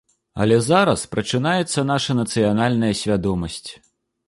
Але 0.45 0.55
зараз 0.67 1.03
прачынаецца 1.11 1.85
наша 1.91 2.17
нацыянальная 2.21 2.93
свядомасць. 3.03 3.65